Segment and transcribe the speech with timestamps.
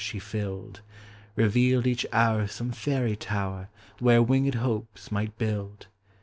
[0.03, 0.81] she filled;
[1.37, 3.69] Kevealed each hour some fairv tower
[3.99, 5.85] Where winged hopes might build!